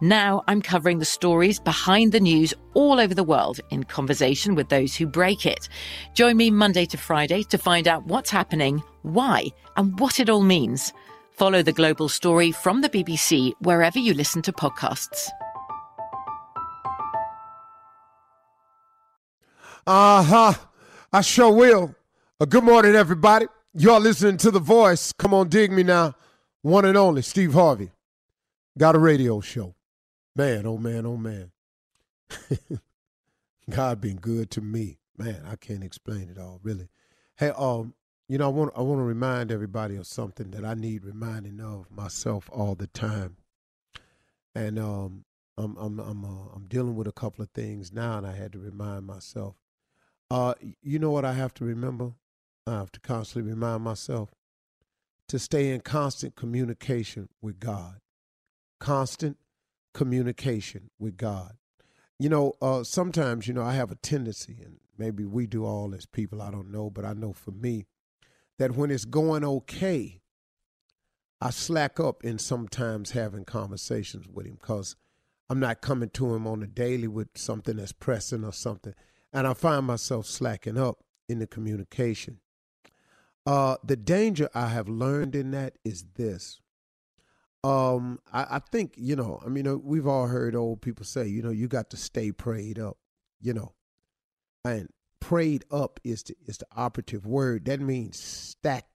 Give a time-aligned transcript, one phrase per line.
[0.00, 4.68] Now I'm covering the stories behind the news all over the world in conversation with
[4.68, 5.68] those who break it.
[6.14, 10.42] Join me Monday to Friday to find out what's happening, why, and what it all
[10.42, 10.92] means.
[11.32, 15.30] Follow the global story from the BBC wherever you listen to podcasts.
[19.84, 20.52] Uh huh.
[21.12, 21.94] I sure will.
[22.38, 23.46] Uh, good morning, everybody.
[23.74, 25.12] Y'all listening to The Voice.
[25.12, 26.14] Come on, dig me now.
[26.62, 27.90] One and only, Steve Harvey.
[28.76, 29.74] Got a radio show.
[30.38, 31.50] Man, oh man, oh man.
[33.70, 35.00] God been good to me.
[35.16, 36.90] Man, I can't explain it all, really.
[37.36, 37.94] Hey, um,
[38.28, 41.60] you know, I want I want to remind everybody of something that I need reminding
[41.60, 43.38] of myself all the time.
[44.54, 45.24] And um,
[45.56, 48.52] I'm I'm I'm uh, I'm dealing with a couple of things now, and I had
[48.52, 49.56] to remind myself.
[50.30, 52.12] Uh, you know what I have to remember?
[52.64, 54.30] I have to constantly remind myself
[55.26, 57.96] to stay in constant communication with God.
[58.78, 59.36] Constant
[59.94, 61.56] communication with God.
[62.18, 65.94] You know, uh, sometimes, you know, I have a tendency, and maybe we do all
[65.94, 67.86] as people, I don't know, but I know for me,
[68.58, 70.20] that when it's going okay,
[71.40, 74.96] I slack up in sometimes having conversations with him because
[75.48, 78.94] I'm not coming to him on a daily with something that's pressing or something.
[79.32, 82.40] And I find myself slacking up in the communication.
[83.46, 86.60] Uh, the danger I have learned in that is this
[87.68, 89.40] um, I, I think you know.
[89.44, 92.32] I mean, uh, we've all heard old people say, you know, you got to stay
[92.32, 92.96] prayed up.
[93.40, 93.74] You know,
[94.64, 94.88] and
[95.20, 97.66] prayed up is the is the operative word.
[97.66, 98.86] That means stack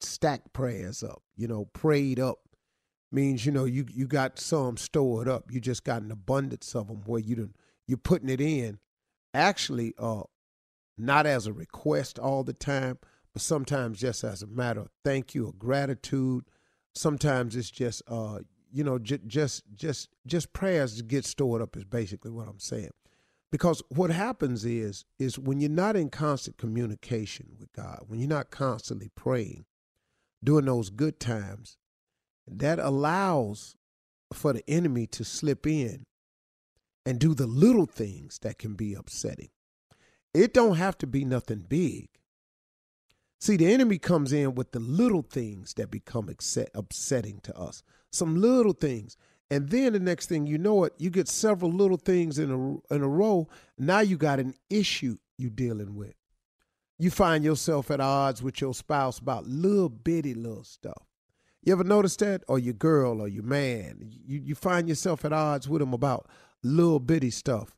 [0.00, 1.22] stack prayers up.
[1.36, 2.40] You know, prayed up
[3.10, 5.50] means you know you you got some stored up.
[5.50, 7.50] You just got an abundance of them where you
[7.86, 8.78] you're putting it in.
[9.32, 10.22] Actually, uh,
[10.98, 12.98] not as a request all the time,
[13.32, 16.44] but sometimes just as a matter of thank you or gratitude
[16.98, 18.40] sometimes it's just uh
[18.72, 22.90] you know j- just just just prayers get stored up is basically what i'm saying.
[23.50, 28.28] Because what happens is is when you're not in constant communication with god when you're
[28.28, 29.64] not constantly praying
[30.44, 31.76] during those good times
[32.46, 33.76] that allows
[34.32, 36.04] for the enemy to slip in
[37.06, 39.48] and do the little things that can be upsetting.
[40.34, 42.08] It don't have to be nothing big
[43.40, 47.82] See, the enemy comes in with the little things that become upset, upsetting to us.
[48.10, 49.16] Some little things.
[49.50, 52.94] And then the next thing you know it, you get several little things in a,
[52.94, 53.48] in a row.
[53.78, 56.14] Now you got an issue you're dealing with.
[56.98, 61.04] you find yourself at odds with your spouse about little bitty little stuff.
[61.62, 62.42] You ever notice that?
[62.48, 63.98] Or your girl or your man.
[64.26, 66.28] You, you find yourself at odds with them about
[66.62, 67.76] little bitty stuff.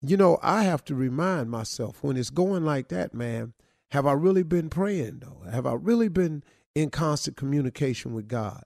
[0.00, 3.52] You know, I have to remind myself when it's going like that, man,
[3.92, 5.50] have I really been praying though?
[5.50, 6.42] Have I really been
[6.74, 8.62] in constant communication with God?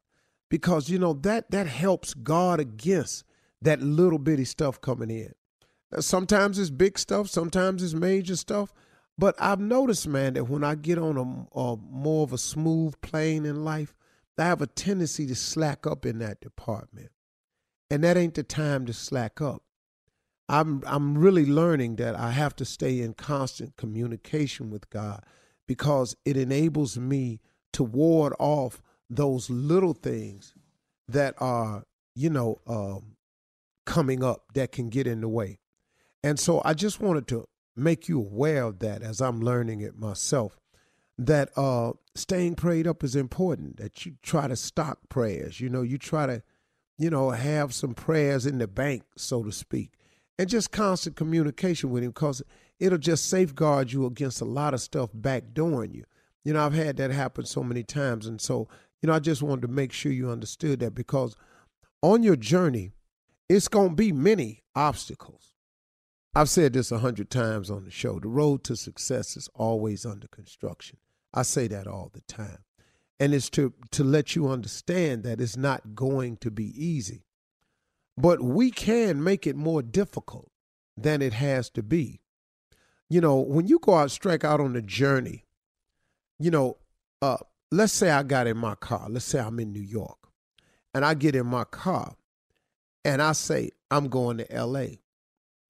[0.49, 3.25] Because, you know, that that helps God against
[3.61, 5.33] that little bitty stuff coming in.
[5.99, 8.73] Sometimes it's big stuff, sometimes it's major stuff.
[9.19, 12.95] But I've noticed, man, that when I get on a, a more of a smooth
[13.01, 13.97] plane in life,
[14.39, 17.11] I have a tendency to slack up in that department.
[17.91, 19.65] And that ain't the time to slack up.
[20.49, 25.25] I'm I'm really learning that I have to stay in constant communication with God
[25.67, 27.41] because it enables me
[27.73, 30.55] to ward off those little things
[31.09, 31.85] that are,
[32.15, 33.17] you know, um,
[33.85, 35.59] coming up that can get in the way.
[36.23, 37.47] And so I just wanted to
[37.77, 40.59] make you aware of that as I'm learning it myself.
[41.19, 43.79] That uh, staying prayed up is important.
[43.79, 45.61] That you try to stock prayers.
[45.61, 46.43] You know, you try to,
[46.99, 49.93] you know, have some prayers in the bank, so to speak,
[50.39, 52.43] and just constant communication with Him, because
[52.79, 56.05] it'll just safeguard you against a lot of stuff backdooring you.
[56.45, 58.69] You know, I've had that happen so many times, and so
[59.03, 61.37] you know, I just wanted to make sure you understood that because
[62.03, 62.93] on your journey,
[63.49, 65.55] it's going to be many obstacles.
[66.35, 68.19] I've said this a hundred times on the show.
[68.19, 70.99] The road to success is always under construction.
[71.33, 72.59] I say that all the time.
[73.19, 77.26] And it's to, to let you understand that it's not going to be easy.
[78.17, 80.51] But we can make it more difficult
[80.97, 82.21] than it has to be.
[83.09, 85.45] You know, when you go out, strike out on a journey,
[86.39, 86.79] you know,
[87.23, 87.37] uh,
[87.71, 89.07] let's say I got in my car.
[89.09, 90.19] Let's say I'm in New York
[90.95, 92.15] and I get in my car
[93.05, 94.87] and I say, I'm going to LA.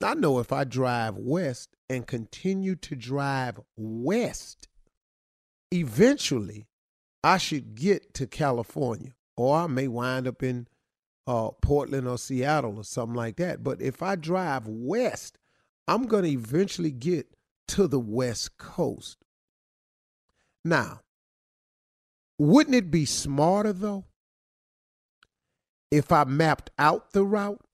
[0.03, 4.69] I know if I drive west and continue to drive west,
[5.73, 6.67] eventually
[7.25, 10.69] I should get to California, or I may wind up in
[11.27, 13.63] uh, Portland or Seattle or something like that.
[13.63, 15.39] But if I drive west,
[15.89, 17.27] I'm going to eventually get
[17.69, 19.19] to the West Coast.
[20.65, 21.01] Now,
[22.39, 24.05] wouldn't it be smarter though
[25.91, 27.67] if I mapped out the route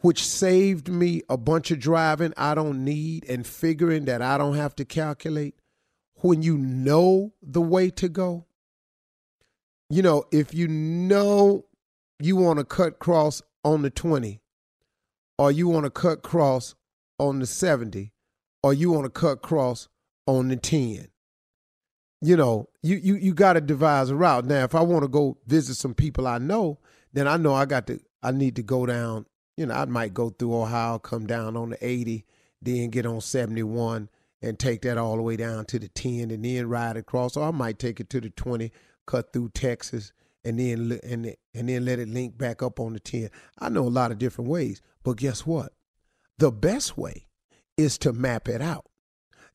[0.00, 4.54] which saved me a bunch of driving I don't need and figuring that I don't
[4.54, 5.56] have to calculate.
[6.20, 8.46] When you know the way to go,
[9.90, 11.64] you know, if you know
[12.20, 14.40] you want to cut cross on the 20,
[15.38, 16.74] or you want to cut cross
[17.18, 18.12] on the 70,
[18.62, 19.88] or you want to cut cross
[20.26, 21.08] on the 10.
[22.20, 24.44] You know, you you you got to devise a route.
[24.44, 26.80] Now, if I want to go visit some people I know,
[27.12, 29.26] then I know I got to I need to go down
[29.58, 32.24] you know, I might go through Ohio, come down on the 80,
[32.62, 34.08] then get on 71
[34.40, 37.36] and take that all the way down to the 10 and then ride across.
[37.36, 38.70] Or I might take it to the 20,
[39.08, 40.12] cut through Texas,
[40.44, 43.30] and then and and then let it link back up on the 10.
[43.58, 45.72] I know a lot of different ways, but guess what?
[46.38, 47.26] The best way
[47.76, 48.86] is to map it out.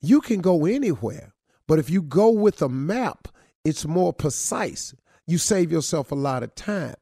[0.01, 1.33] You can go anywhere,
[1.67, 3.29] but if you go with a map,
[3.63, 4.93] it's more precise.
[5.25, 6.95] You save yourself a lot of time.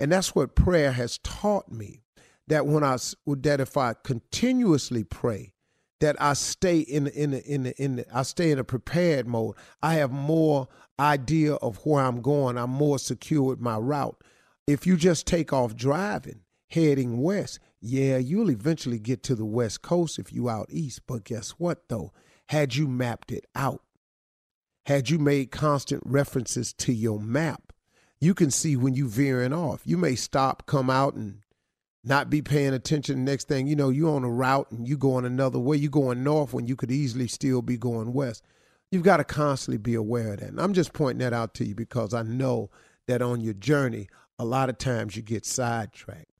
[0.00, 2.02] And that's what prayer has taught me
[2.46, 5.52] that when I that if I continuously pray,
[6.00, 9.56] that I stay in in the, in in I stay in a prepared mode.
[9.82, 12.58] I have more idea of where I'm going.
[12.58, 14.22] I'm more secure with my route.
[14.66, 16.40] If you just take off driving,
[16.70, 21.02] heading west, yeah, you'll eventually get to the west coast if you out east.
[21.06, 22.12] But guess what though?
[22.48, 23.82] Had you mapped it out,
[24.86, 27.72] had you made constant references to your map,
[28.20, 29.82] you can see when you veering off.
[29.84, 31.42] You may stop, come out, and
[32.06, 33.24] not be paying attention.
[33.24, 35.76] Next thing you know, you're on a route and you going another way.
[35.76, 38.44] You going north when you could easily still be going west.
[38.92, 40.50] You've got to constantly be aware of that.
[40.50, 42.70] And I'm just pointing that out to you because I know
[43.08, 44.08] that on your journey,
[44.38, 46.30] a lot of times you get sidetracked.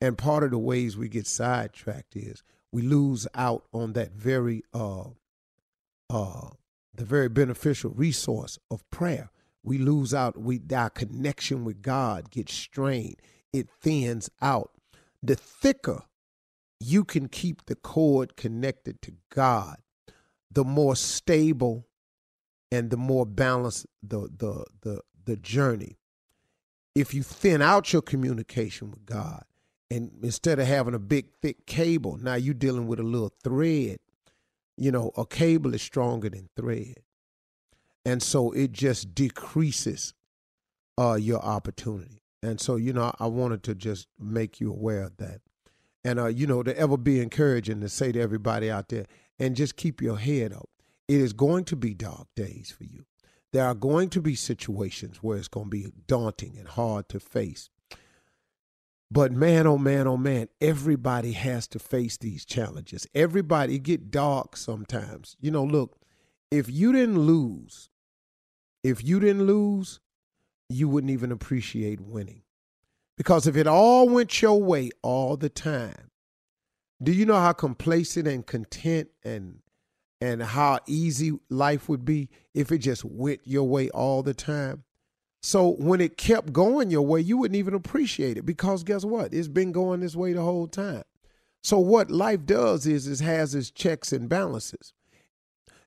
[0.00, 4.64] And part of the ways we get sidetracked is we lose out on that very
[4.74, 5.04] uh
[6.10, 6.48] uh
[6.94, 9.30] the very beneficial resource of prayer.
[9.62, 13.16] We lose out, we our connection with God gets strained.
[13.52, 14.72] It thins out
[15.22, 16.02] the thicker
[16.80, 19.76] you can keep the cord connected to God,
[20.50, 21.86] the more stable
[22.70, 25.98] and the more balanced the the the the journey.
[26.94, 29.44] If you thin out your communication with God,
[29.90, 33.98] and instead of having a big thick cable, now you're dealing with a little thread.
[34.76, 36.96] You know, a cable is stronger than thread,
[38.04, 40.14] and so it just decreases
[40.98, 42.21] uh, your opportunity.
[42.42, 45.40] And so, you know, I wanted to just make you aware of that.
[46.04, 49.06] And, uh, you know, to ever be encouraging to say to everybody out there,
[49.38, 50.68] and just keep your head up.
[51.08, 53.04] It is going to be dark days for you.
[53.52, 57.20] There are going to be situations where it's going to be daunting and hard to
[57.20, 57.68] face.
[59.10, 63.06] But man, oh man, oh man, everybody has to face these challenges.
[63.14, 65.36] Everybody get dark sometimes.
[65.38, 65.98] You know, look,
[66.50, 67.90] if you didn't lose,
[68.82, 70.00] if you didn't lose,
[70.72, 72.42] you wouldn't even appreciate winning.
[73.16, 76.10] Because if it all went your way all the time,
[77.02, 79.58] do you know how complacent and content and
[80.20, 84.84] and how easy life would be if it just went your way all the time?
[85.42, 89.34] So when it kept going your way, you wouldn't even appreciate it because guess what?
[89.34, 91.02] It's been going this way the whole time.
[91.64, 94.92] So what life does is it has its checks and balances.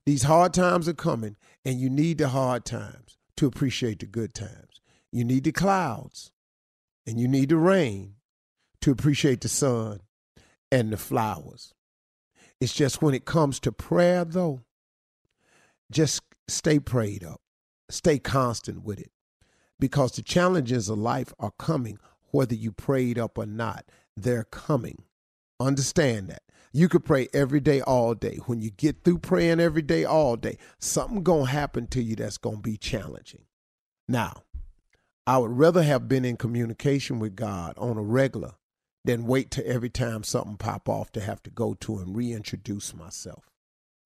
[0.06, 3.05] These hard times are coming, and you need the hard times
[3.38, 4.82] to appreciate the good times.
[5.12, 6.32] You need the clouds
[7.06, 8.16] and you need the rain
[8.82, 10.02] to appreciate the sun
[10.72, 11.74] and the flowers.
[12.60, 14.62] It's just when it comes to prayer, though,
[15.92, 17.42] just stay prayed up,
[17.90, 19.12] stay constant with it,
[19.80, 22.00] because the challenges of life are coming,
[22.32, 23.86] whether you prayed up or not.
[24.16, 25.04] They're coming.
[25.60, 26.44] Understand that.
[26.76, 28.38] You could pray every day, all day.
[28.48, 32.38] When you get through praying every day, all day, something gonna happen to you that's
[32.38, 33.44] gonna be challenging.
[34.10, 34.44] Now,
[35.26, 38.56] I would rather have been in communication with God on a regular
[39.06, 42.94] than wait to every time something pop off to have to go to and reintroduce
[42.94, 43.46] myself.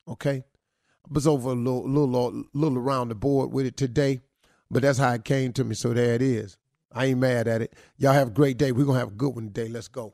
[0.07, 0.43] Okay?
[1.05, 4.21] I was over a little, little, uh, little around the board with it today,
[4.69, 5.73] but that's how it came to me.
[5.73, 6.55] So there it is.
[6.91, 7.73] I ain't mad at it.
[7.97, 8.71] Y'all have a great day.
[8.71, 9.69] We're gonna have a good one today.
[9.69, 10.13] Let's go.